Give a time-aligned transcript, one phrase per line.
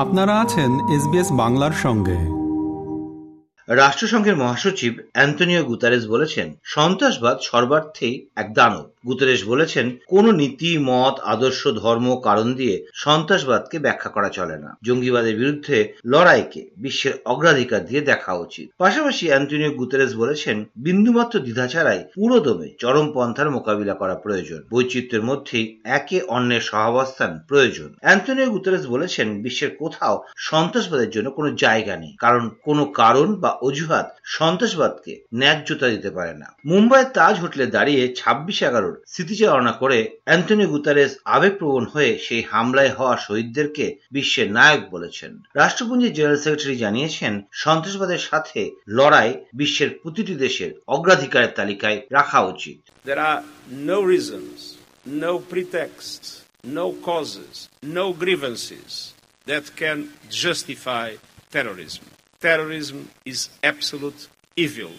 [0.00, 2.18] আপনারা আছেন এসবিএস বাংলার সঙ্গে।
[3.68, 11.68] রাষ্ট্রসংঘের মহাসচিব অ্যান্তনিও গুতারেস বলেছেন সন্ত্রাসবাদ সর্বার্থেই এক দানব। গুতেরেশ বলেছেন, কোন নীতি, মত, আদর্শ,
[11.68, 18.32] ধর্ম কারণ দিয়ে সন্ত্রাসবাদকে ব্যাখ্যা করা চলে না। জঙ্গিবাদের বিরুদ্ধে লড়াইকে বিশ্বের অগ্রাধিকার দিয়ে দেখা
[18.34, 25.22] উচিত। পাশাপাশি অ্যান্টনিও গুতেরেস বলেছেন, বিন্দুমাত্র দ্বিধা ছাড়াই পুরোদমে চরম পন্থার মোকাবিলা করা প্রয়োজন। বৈচিত্র্যের
[25.22, 32.16] মধ্যেই একে অন্যের সহাবস্থান প্রয়োজন। অ্যান্টনিও গুতেরেস বলেছেন, বিশ্বের কোথাও সন্ত্রাসবাদের জন্য কোনো জায়গা নেই,
[32.18, 38.62] কারণ কোনো কারণ বা অজুহাত সন্ত্রাসবাদকে ন্যায্যতা দিতে পারে না। মুম্বাইয়ের তাজ হোটেলে দাঁড়িয়ে ছাব্বিশ
[38.62, 46.14] এগারো স্মৃতিচারণা করে অ্যান্টনি গুতারেস আবেগপ্রবণ হয়ে সেই হামলায় হওয়া শহীদদেরকে বিশ্বের নায়ক বলেছেন রাষ্ট্রপুঞ্জের
[46.14, 47.32] জেনারেল সেক্রেটারি জানিয়েছেন
[47.64, 52.78] সন্ত্রাসবাদের সাথে লড়াই বিশ্বের প্রতিটি দেশের অগ্রাধিকারের তালিকায় রাখা উচিত
[59.46, 61.06] that can justify
[61.50, 62.04] terrorism.
[62.40, 64.92] Terrorism is absolute evil,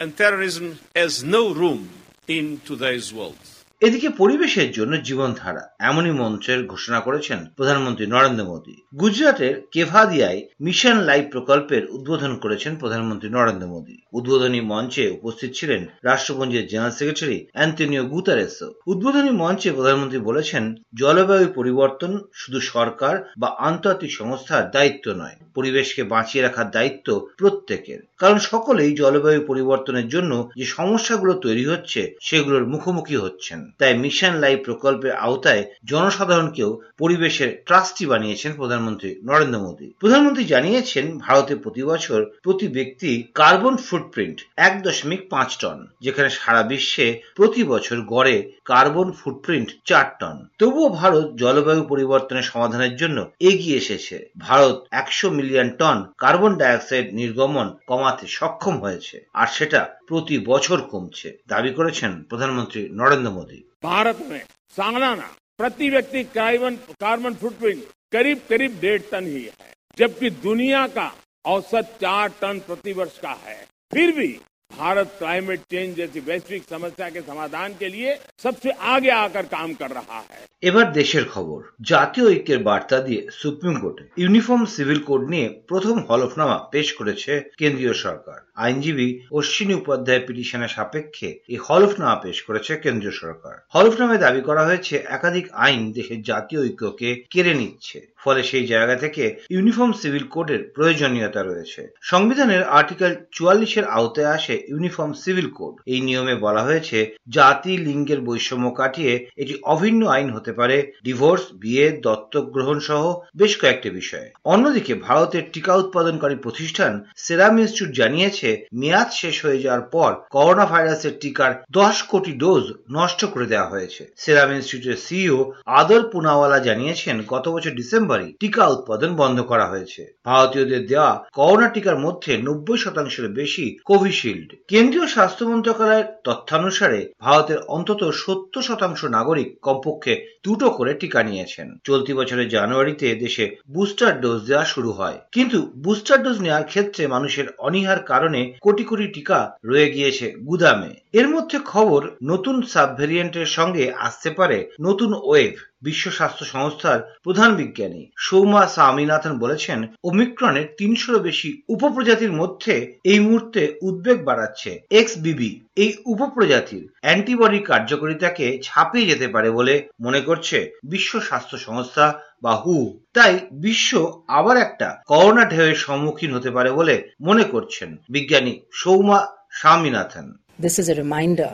[0.00, 1.90] and terrorism has no room
[2.28, 3.57] in today's world.
[3.82, 11.24] এদিকে পরিবেশের জন্য জীবনধারা এমনই মঞ্চের ঘোষণা করেছেন প্রধানমন্ত্রী নরেন্দ্র মোদী। গুজরাটের কেভাদিয়ায় মিশন লাইভ
[11.30, 18.72] প্রকল্পের উদ্বোধন করেছেন প্রধানমন্ত্রী নরেন্দ্র মোদী। উদ্বোধনী মঞ্চে উপস্থিত ছিলেন রাষ্ট্রপুঞ্জের জেনারেল সেক্রেটারি অ্যান্টনিও গুতারেসো
[18.86, 26.44] উদ্বোধনী মঞ্চে প্রধানমন্ত্রী বলেছেন, জলবায়ু পরিবর্তন শুধু সরকার বা আন্তর্জাতিক সংস্থার দায়িত্ব নয়, পরিবেশকে বাঁচিয়ে
[26.44, 33.67] রাখার দায়িত্ব প্রত্যেকের। কারণ সকলেই জলবায়ু পরিবর্তনের জন্য যে সমস্যাগুলো তৈরি হচ্ছে, সেগুলোর মুখোমুখি হচ্ছেন।
[33.80, 41.54] তাই মিশন লাইভ প্রকল্পের আওতায় জনসাধারণকেও পরিবেশের ট্রাস্টি বানিয়েছেন প্রধানমন্ত্রী নরেন্দ্র মোদী। প্রধানমন্ত্রী জানিয়েছেন, ভারতে
[41.64, 43.10] প্রতি বছর প্রতি ব্যক্তি
[43.40, 47.06] কার্বন ফুটপ্রিন্ট এক দশমিক পাঁচ টন, যেখানে সারা বিশ্বে
[47.38, 48.36] প্রতি বছর গড়ে
[48.70, 53.18] কার্বন ফুটপ্রিন্ট চার টন। তবুও ভারত জলবায়ু পরিবর্তনের সমাধানের জন্য
[53.50, 54.16] এগিয়ে এসেছে।
[54.46, 61.28] ভারত একশো মিলিয়ন টন কার্বন ডাইঅক্সাইড নির্গমন কমাতে সক্ষম হয়েছে, আর সেটা প্রতি বছর কমছে,
[61.48, 64.40] দাবি করেছেন প্রধানমন্ত্রী নরেন্দ্র মোদী। भारत में
[64.76, 71.12] सालाना प्रति व्यक्ति कार्बन कार्बन फुटप्रिंट करीब करीब डेढ़ टन ही है, जबकि दुनिया का
[71.44, 73.56] औसत चार टन प्रति वर्ष का है।
[73.92, 74.28] फिर भी
[74.71, 79.91] भारत क्लाइमेट चेंज जैसी वैश्विक समस्या के समाधान के लिए सबसे आगे आकर काम कर
[79.91, 81.59] रहा है এবার দেশের খবর
[81.91, 87.95] জাতীয় ঐক্যের বার্তা দিয়ে সুপ্রিম কোর্টে ইউনিফর্ম সিভিল কোড নিয়ে প্রথম হলফনামা পেশ করেছে কেন্দ্রীয়
[88.03, 94.63] সরকার আইনজীবী অশ্বিনী উপাধ্যায় পিটিশনের সাপেক্ষে এই হলফনামা পেশ করেছে কেন্দ্রীয় সরকার হলফনামায় দাবি করা
[94.65, 99.23] হয়েছে একাধিক আইন দেশের জাতীয় ঐক্যকে কেড়ে নিচ্ছে ফলে সেই জায়গা থেকে
[99.53, 106.34] ইউনিফর্ম সিভিল কোডের প্রয়োজনীয়তা রয়েছে সংবিধানের আর্টিকেল চুয়াল্লিশের আওতায় আসে ইউনিফর্ম সিভিল কোড এই নিয়মে
[106.34, 106.98] বলা হয়েছে,
[107.28, 113.02] জাতি লিঙ্গের বৈষম্য কাটিয়ে এটি অভিন্ন আইন হতে পারে ডিভোর্স বিয়ে দত্তক গ্রহণ সহ
[113.36, 119.84] বেশ কয়েকটি বিষয়ে। অন্যদিকে ভারতের টিকা উৎপাদনকারী প্রতিষ্ঠান সেরাম ইনস্টিটিউট জানিয়েছে, মেয়াদ শেষ হয়ে যাওয়ার
[119.94, 125.38] পর করোনা ভাইরাসের টিকার দশ কোটি ডোজ নষ্ট করে দেওয়া হয়েছে। সেরাম ইনস্টিটিউটের সিইও
[125.80, 131.98] আদর পুনাওয়ালা জানিয়েছেন, গত বছর ডিসেম্বরে টিকা উৎপাদন বন্ধ করা হয়েছে। ভারতীয়দের দেওয়া করোনা টিকার
[131.98, 140.38] মধ্যে নব্বই শতাংশের বেশি কোভিশিল্ড। কেন্দ্রীয় স্বাস্থ্য মন্ত্রণালয়ের তথ্যানুসারে ভারতের অন্তত সত্তর শতাংশ নাগরিক কমপক্ষে
[140.44, 146.22] দুটো করে টিকা নিয়েছেন। চলতি বছরের জানুয়ারিতে দেশে বুস্টার ডোজ দেওয়া শুরু হয়। কিন্তু বুস্টার
[146.22, 152.10] ডোজ নেওয়ার ক্ষেত্রে মানুষের অনীহার কারণে কোটি কোটি টিকা রয়ে গিয়েছে গুদামে। এর মধ্যে খবর
[152.22, 159.38] নতুন সাব ভেরিয়েন্টের সঙ্গে আসতে পারে নতুন ওয়েভ। বিশ্ব স্বাস্থ্য সংস্থার প্রধান বিজ্ঞানী সৌমা স্বামীনাথন
[159.38, 162.74] বলেছেন, ওমিক্রনের তিনশোরও বেশি উপপ্রজাতির মধ্যে
[163.04, 170.20] এই মুহূর্তে উদ্বেগ বাড়াচ্ছে এক্স বিবি এই উপপ্রজাতির অ্যান্টিবডি কার্যকারিতাকে ছাপিয়ে যেতে পারে বলে মনে
[170.20, 172.06] করছে বিশ্ব স্বাস্থ্য সংস্থা
[172.42, 172.76] বা হু।
[173.12, 179.18] তাই বিশ্ব আবার একটা করোনা ঢেউয়ের সম্মুখীন হতে পারে বলে মনে করছেন বিজ্ঞানী Soumya
[179.60, 180.26] Swaminathan.
[180.64, 181.50] This is a reminder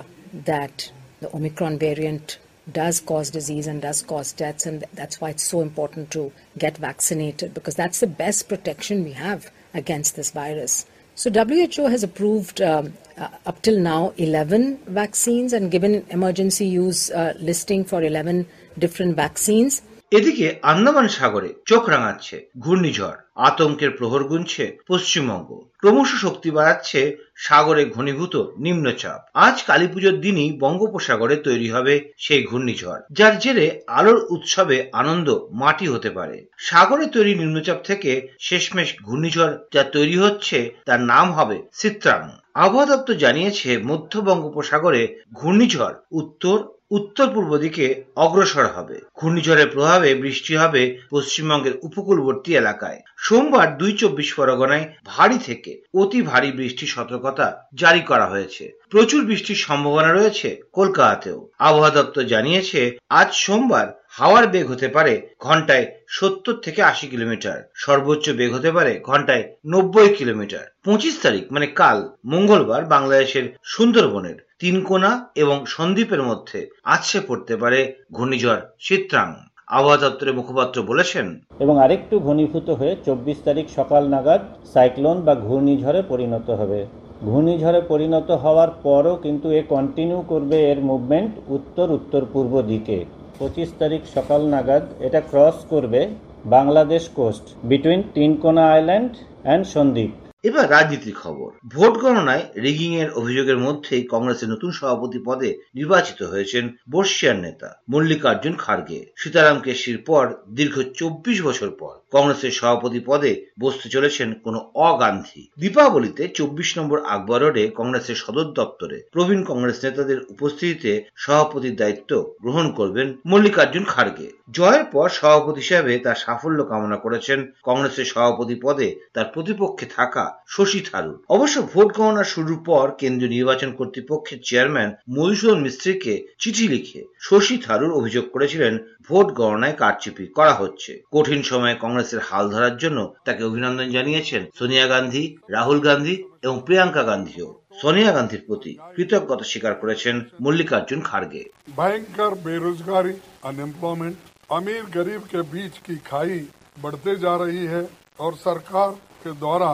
[0.46, 0.76] that
[1.22, 2.28] the Omicron variant
[2.70, 6.76] does cause disease and does cause deaths, and that's why it's so important to get
[6.78, 10.86] vaccinated because that's the best protection we have against this virus.
[11.16, 17.10] So, WHO has approved um, uh, up till now 11 vaccines and given emergency use
[17.10, 18.46] uh, listing for 11
[18.78, 19.82] different vaccines.
[20.18, 23.18] এদিকে আন্দামান সাগরে চোখ রাঙাচ্ছে ঘূর্ণিঝড়
[23.48, 25.50] আতঙ্কের প্রহর গুনছে পশ্চিমবঙ্গ
[25.80, 27.00] ক্রমশ শক্তি বাড়াচ্ছে
[27.38, 34.90] সাগরে ঘনীভূত নিম্নচাপ। আজ কালীপুজোর দিনই বঙ্গোপসাগরে তৈরি হবে সেই ঘূর্ণিঝড়, যার জেরে আলোর উৎসবে
[34.92, 41.32] আনন্দ মাটি হতে পারে। সাগরে তৈরি নিম্নচাপ থেকে শেষমেশ ঘূর্ণিঝড় যা তৈরি হচ্ছে তার নাম
[41.32, 45.02] হবে সিত্রাং আবহাওয়া দপ্তর জানিয়েছে, মধ্য বঙ্গোপসাগরে
[45.32, 47.86] ঘূর্ণিঝড় উত্তর উত্তর পূর্ব দিকে
[48.16, 55.72] অগ্রসর হবে। ঘূর্ণিঝড়ের প্রভাবে বৃষ্টি হবে পশ্চিমবঙ্গের উপকূলবর্তী এলাকায়। সোমবার দুই চব্বিশ পরগনায় ভারী থেকে
[55.94, 62.80] অতি ভারী বৃষ্টির সতর্কতা জারি করা হয়েছে। প্রচুর বৃষ্টির সম্ভাবনা রয়েছে কলকাতাতেও। আবহাওয়া দপ্তর জানিয়েছে,
[63.20, 63.86] আজ সোমবার
[64.18, 65.12] হাওয়ার বেগ হতে পারে
[65.46, 71.66] ঘন্টায় সত্তর থেকে আশি কিলোমিটার। সর্বোচ্চ বেগ হতে পারে ঘন্টায় নব্বই কিলোমিটার। পঁচিশ তারিখ মানে
[71.80, 71.98] কাল,
[72.32, 75.10] মঙ্গলবার বাংলাদেশের সুন্দরবনের তিনকোনা
[75.42, 76.60] এবং সন্দ্বীপের মধ্যে
[76.94, 77.80] আছড়ে পড়তে পারে
[78.16, 79.28] ঘূর্ণিঝড় চিত্রাং
[79.68, 81.26] আবহাওয়া দপ্তরের মুখপাত্র বলেছেন,
[81.64, 86.80] এবং আরেকটু ঘনীভূত হয়ে চব্বিশ তারিখ সকাল নাগাদ সাইক্লোন বা ঘূর্ণিঝড়ে পরিণত হবে।
[87.28, 92.98] ঘূর্ণিঝড়ে পরিণত হওয়ার পরও কিন্তু এ কন্টিনিউ করবে এর মুভমেন্ট উত্তর উত্তর পূর্ব দিকে।
[93.38, 96.00] পঁচিশ তারিখ সকাল নাগাদ এটা ক্রস করবে
[96.46, 99.12] Bangladesh coast between Tinkona island
[99.44, 105.50] and Sandwip এবার রাজনীতির খবর। ভোট গণনায় রিগিং এর অভিযোগের মধ্যেই কংগ্রেসের নতুন সভাপতি পদে
[105.74, 113.00] নির্বাচিত হয়েছেন বর্ষিয়ার নেতা মল্লিকার্জুন খার্গে। সীতারাম কেশির পর দীর্ঘ চব্বিশ বছর পর কংগ্রেসের সভাপতি
[113.00, 114.54] পদে বসতে চলেছেন কোন
[114.88, 122.10] অগান্ধী। দীপাবলিতে চব্বিশ নম্বর আকবর রোডে কংগ্রেসের সদর দপ্তরে প্রবীণ কংগ্রেস নেতাদের উপস্থিতিতে সভাপতির দায়িত্ব
[122.42, 128.88] গ্রহণ করবেন মল্লিকার্জুন খার্গে। জয়ের পর সভাপতি হিসাবে তার সাফল্য কামনা করেছেন কংগ্রেসের সভাপতি পদে
[129.14, 135.59] তার প্রতিপক্ষে থাকা শশী থারুর অবশ্য ভোট গণনা শুরুর পর কেন্দ্রীয় নির্বাচন কর্তৃপক্ষের চেয়ারম্যান মধুসূদন
[135.61, 138.73] মিস্ত্রিকে চিঠি লিখে শশী থারুর অভিযোগ করেছিলেন
[139.07, 144.87] ভোট গণনায় কারচুপি করা হচ্ছে কঠিন সময়ে কংগ্রেসের হাল ধরার জন্য তাকে অভিনন্দন জানিয়েছেন সোনিয়া
[144.87, 147.47] গান্ধী রাহুল গান্ধী এবং প্রিয়াঙ্কা গান্ধীও
[147.81, 151.43] সোনিয়া গান্ধীর প্রতি কৃতজ্ঞতা স্বীকার করেছেন মল্লিকার্জুন খার্গে
[151.77, 153.13] भयंकर बेरोजगारी
[153.43, 154.15] अनएम्प्लॉयमेंट
[154.51, 156.39] अमीर गरीब के बीच की खाई
[156.81, 157.83] बढ़ते जा रही है
[158.19, 158.89] और सरकार
[159.23, 159.71] के द्वारा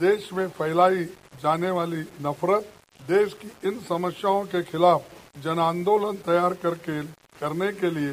[0.00, 1.04] देश में फैलाई
[1.42, 2.72] जाने वाली नफरत
[3.08, 7.00] देश की इन समस्याओं के खिलाफ जन आंदोलन तैयार करके
[7.40, 8.12] करने के लिए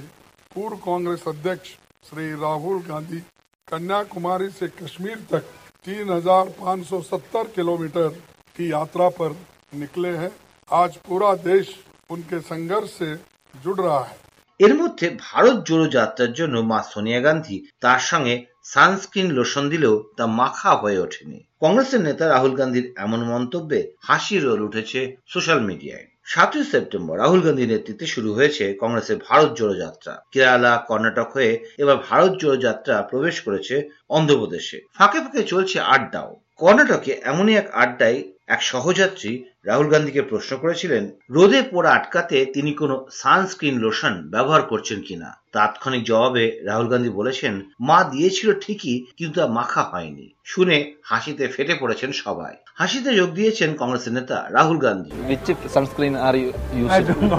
[0.52, 1.70] पूर्व कांग्रेस अध्यक्ष
[2.06, 3.20] श्री राहुल गांधी
[3.68, 5.46] कन्याकुमारी से कश्मीर तक
[5.88, 8.10] 3,570 किलोमीटर
[8.56, 9.36] की यात्रा पर
[9.76, 10.32] निकले हैं
[10.70, 11.76] आज पूरा देश
[12.10, 13.16] उनके संघर्ष से
[13.54, 14.22] जुड़ रहा है
[14.60, 18.36] এর মধ্যে ভারত জোড়ো যাত্রার জন্য মা সোনিয়া গান্ধী তার সঙ্গে
[18.75, 24.61] সানস্ক্রিন লোশন দিলেও তা মাখা হয়ে ওঠেনি। কংগ্রেসের নেতা রাহুল গান্ধীর এমন মন্তব্যে হাসি রোল
[24.63, 30.73] উঠেছে সোশ্যাল মিডিয়ায়। সাতই সেপ্টেম্বর রাহুল গান্ধীর নেতৃত্বে শুরু হয়েছে কংগ্রেসের ভারত জোড়ো যাত্রা। কেরালা,
[30.89, 33.75] কর্ণাটক হয়ে এবার ভারত জোড়ো যাত্রা প্রবেশ করেছে
[34.09, 39.33] অন্ধ্রপ্রদেশে। ফাঁকে ফাঁকে চলছে আড্ডাও। কর্ণাটকে এমনই এক আড্ডায় এক সহযাত্রী
[39.65, 46.03] রাহুল গান্ধীকে প্রশ্ন করেছিলেন রোদে পোড়া আটকাতে তিনি কোনো সানস্ক্রিন লোশন ব্যবহার করছেন কিনা তাৎক্ষণিক
[46.05, 52.11] জবাবে রাহুল গান্ধী বলেছেন মা দিয়েছিল ঠিকই কিন্তু তা মাখা হয়নি শুনে হাসিতে ফেটে পড়েছেন
[52.25, 56.97] সবাই হাসিতে যোগ দিয়েছেন কংগ্রেসের নেতা Rahul Gandhi Which sunscreen are you using?
[56.97, 57.39] I don't know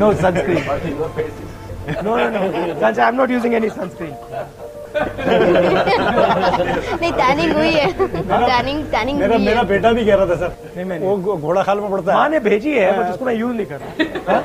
[0.00, 0.08] No.
[1.98, 2.40] No, no, no.
[2.98, 4.14] I'm not using any sunscreen.
[5.75, 10.35] नहीं टैनिंग हुई है टैनिंग टैनिंग मेरा हुई मेरा है बेटा भी कह रहा था
[10.37, 13.11] सर नहीं मैंने वो घो- घोड़ा खाल में पड़ता माँ है ने भेजी है बट
[13.11, 14.37] उसको मैं यूज नहीं कर रहा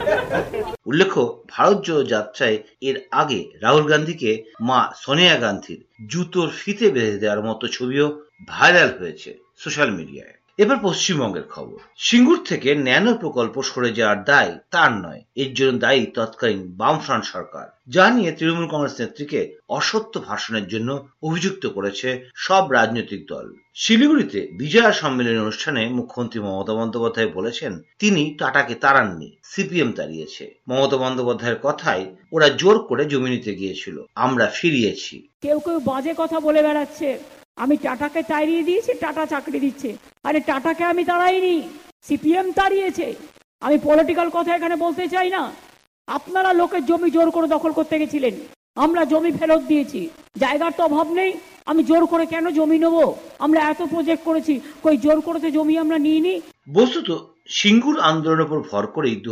[0.86, 1.20] উল্লেখ্য
[1.50, 4.30] ভারত জোড়ো যাত্রায় এর আগে রাহুল গান্ধীকে
[4.62, 8.06] মা সোনিয়া গান্ধীর জুতোর ফিতে বেঁধে দেওয়ার মতো ছবিও
[8.48, 14.91] ভাইরাল হয়েছে সোশ্যাল মিডিয়ায় এবার পশ্চিমবঙ্গের খবর। সিঙ্গুর থেকে ন্যানো প্রকল্প সরে যাওয়ার দায় তার
[14.91, 20.89] নয়। এর জন্য দায়ী তৎকালীন বামফ্রন্ট সরকার। যা নিয়ে তৃণমূল কংগ্রেস নেত্রীকে অসত্য ভাষণের জন্য
[21.23, 28.75] অভিযুক্ত করেছে সব রাজনৈতিক দল। শিলিগুড়িতে বিজয়া সম্মেলনী অনুষ্ঠানে মুখ্যমন্ত্রী মমতা বন্দ্যোপাধ্যায় বলেছেন, তিনি টাটাকে
[28.75, 35.59] তাড়াননি, সিপিএম তাড়িয়েছে। মমতা বন্দ্যোপাধ্যায়ের কথায় ওরা জোর করে জমি নিতে গিয়েছিল, আমরা ফিরিয়েছি। কেউ
[35.59, 37.19] কেউ বাজে কথা বলে বেড়াচ্ছে।
[37.57, 39.89] আমি টাটাকে তাড়িয়ে দিয়েছি, টাটা চাকরি দিচ্ছে।
[40.23, 41.55] আরে টাটাকে আমি তাড়াইনি,
[42.07, 43.07] সিপিএম তাড়িয়েছে।
[43.61, 45.43] আমি পলিটিক্যাল কথা এখানে বলতে চাই না।
[46.07, 48.35] আপনারা লোকের জমি জোর করে দখল করতে গেছিলেন।
[48.75, 50.01] আমরা জমি ফেরত দিয়েছি।
[50.37, 51.31] জায়গার তো অভাব নেই।
[51.65, 52.95] আমি জোর করে কেন জমি নেব?
[53.45, 56.35] আমরা এত প্রজেক্ট করেছি। কই জোর করে তো জমি আমরা নিইনি?
[56.77, 57.09] বস্তুত
[57.49, 59.31] সিঙ্গুর আন্দোলনের উপর ভর করেই দু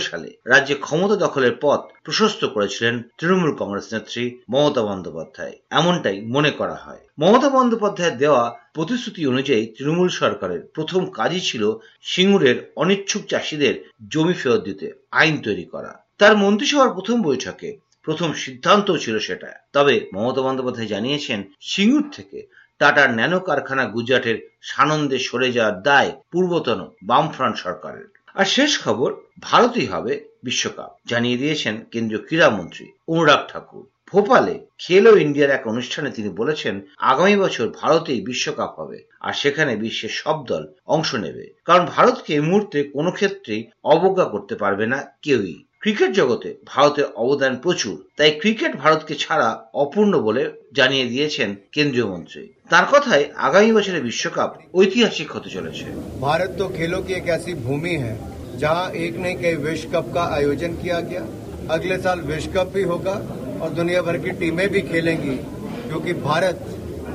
[0.00, 6.74] সালে রাজ্যে ক্ষমতা দখলের পথ প্রশস্ত করেছিলেন তৃণমূল কংগ্রেস নেত্রী মমতা বন্দ্যোপাধ্যায়। এমনটাই মনে করা
[6.74, 11.72] হয়। মমতা বন্দ্যোপাধ্যায়ের দেওয়া প্রতিশ্রুতি অনুযায়ী তৃণমূল সরকারের প্রথম কাজই ছিল
[12.02, 18.96] সিঙ্গুরের অনিচ্ছুক চাষিদের জমি ফেরত দিতে, আইন তৈরি করা। তার মন্ত্রিসভার প্রথম বৈঠকে প্রথম সিদ্ধান্ত
[18.96, 25.82] ছিল সেটা। তবে মমতা বন্দ্যোপাধ্যায় জানিয়েছেন, সিঙ্গুর থেকে টাটার ন্যানো কারখানা গুজরাটের সানন্দে সরে যাওয়ার
[25.82, 30.12] দায় পূর্বতন বামফ্রন্ট সরকারের। আর শেষ খবর, ভারতই হবে
[30.42, 37.36] বিশ্বকাপ, জানিয়ে দিয়েছেন কেন্দ্রীয় ক্রীড়ামন্ত্রী অনুরাগ ঠাকুর। ভোপালে খেলো ইন্ডিয়ার এক অনুষ্ঠানে তিনি বলেছেন, আগামী
[37.36, 42.82] বছর ভারতেই বিশ্বকাপ হবে, আর সেখানে বিশ্বের সব দল অংশ নেবে। কারণ ভারতকে এই মুহূর্তে
[42.82, 49.13] কোনো ক্ষেত্রেই অবজ্ঞা করতে পারবে না কেউই। ক্রিকেট জগতে ভারতের অবদান প্রচুর তাই ক্রিকেট ভারতকে
[49.15, 55.85] ছাড়া অপূর্ণ বলে জানিয়ে দিয়েছেন কেন্দ্রীয় মন্ত্রী তার কথায় আগামী বছরের বিশ্বকাপ ঐতিহাসিক হতে চলেছে
[56.21, 58.13] भारत तो खेलों की एक ऐसी भूमि है
[58.57, 61.23] जहां एक नहीं कई विश्व कप का आयोजन किया गया
[61.69, 63.15] अगले साल विश्व कप भी होगा
[63.61, 65.35] और दुनिया भर की टीमें भी खेलेंगी
[65.81, 66.59] क्योंकि भारत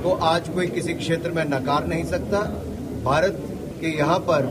[0.02, 2.40] को आज कोई किसी क्षेत्र में नकार नहीं सकता
[3.04, 3.36] भारत
[3.80, 4.48] के यहाँ पर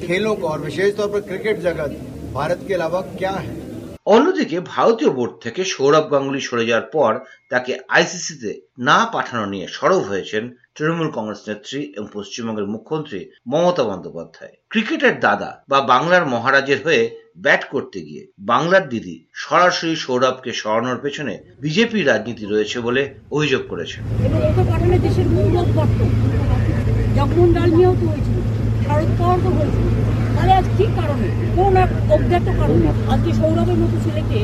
[0.00, 1.92] खेलों को और विशेष तौर पर क्रिकेट जगत
[2.32, 3.54] भारत के अलावा क्या है
[4.06, 7.12] অন্যদিকে ভারতীয় বোর্ড থেকে সৌরভ গাঙ্গুলি সরে যাওয়ার পর
[7.50, 8.50] তাকে আইসিসিতে
[8.80, 10.42] না পাঠানো নিয়ে সরব হয়েছেন
[10.76, 17.02] তৃণমূল কংগ্রেস নেত্রী এবং পশ্চিমবঙ্গের মুখ্যমন্ত্রী মমতা বন্দ্যোপাধ্যায় ক্রিকেটের দাদা বা বাংলার মহারাজের হয়ে
[17.44, 23.02] ব্যাট করতে গিয়ে বাংলার দিদি সরাসরি সৌরভকে সরানোর পেছনে বিজেপি রাজনীতি রয়েছে বলে
[23.32, 25.98] অভিযোগ করেছেন এবং ওকে পাঠালে দেশের মঙ্গল করত
[27.16, 28.36] জগমোহন ডাল নিয়েও তো হয়েছিল
[28.84, 29.86] শরদ পাওয়ার তো হয়েছিল
[30.41, 31.27] তাহলে আজ কি কারণে?
[31.55, 34.39] কোন এক অজ্ঞাত কারণে আজকে সৌরভের মতো ছেলেকে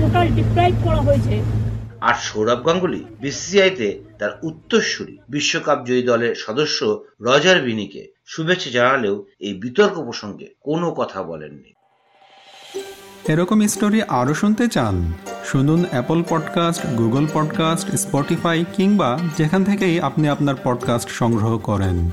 [0.00, 1.34] টোটাল ডিপ্রাইভ করা হয়েছে?
[2.00, 9.54] আর সৌরভ গাঙ্গুলি বিসিসিআইতে তার উত্তরসূরি বিশ্বকাপ জয়ী দলের সদস্য রজার বিনিকে শুভেচ্ছা জানালেও এই
[9.54, 11.74] বিতর্ক প্রসঙ্গে কোনো কথা বলেননি।
[13.28, 15.12] এরকম স্টোরি আরও শুনতে চান?
[15.44, 22.10] শুনুন Apple podcast Google podcast Spotify কিংবা যেখান থেকেই আপনি আপনার পডকাস্ট সংগ্রহ করেন।